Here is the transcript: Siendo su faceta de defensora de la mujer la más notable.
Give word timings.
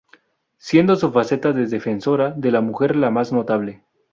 Siendo 0.57 0.95
su 0.95 1.11
faceta 1.11 1.53
de 1.53 1.67
defensora 1.67 2.31
de 2.31 2.49
la 2.49 2.61
mujer 2.61 2.95
la 2.95 3.11
más 3.11 3.31
notable. 3.31 3.83